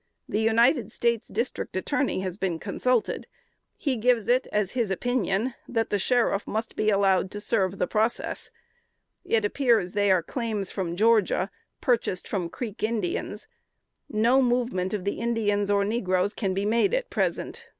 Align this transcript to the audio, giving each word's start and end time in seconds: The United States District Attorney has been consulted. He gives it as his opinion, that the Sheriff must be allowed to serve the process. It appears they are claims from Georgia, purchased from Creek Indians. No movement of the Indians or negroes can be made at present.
The 0.27 0.39
United 0.39 0.91
States 0.91 1.27
District 1.27 1.77
Attorney 1.77 2.21
has 2.21 2.35
been 2.35 2.57
consulted. 2.57 3.27
He 3.77 3.97
gives 3.97 4.27
it 4.27 4.47
as 4.51 4.71
his 4.71 4.89
opinion, 4.89 5.53
that 5.67 5.91
the 5.91 5.99
Sheriff 5.99 6.47
must 6.47 6.75
be 6.75 6.89
allowed 6.89 7.29
to 7.29 7.39
serve 7.39 7.77
the 7.77 7.85
process. 7.85 8.49
It 9.23 9.45
appears 9.45 9.93
they 9.93 10.09
are 10.09 10.23
claims 10.23 10.71
from 10.71 10.95
Georgia, 10.95 11.51
purchased 11.81 12.27
from 12.27 12.49
Creek 12.49 12.81
Indians. 12.81 13.45
No 14.09 14.41
movement 14.41 14.91
of 14.95 15.03
the 15.03 15.19
Indians 15.19 15.69
or 15.69 15.85
negroes 15.85 16.33
can 16.33 16.55
be 16.55 16.65
made 16.65 16.95
at 16.95 17.11
present. 17.11 17.67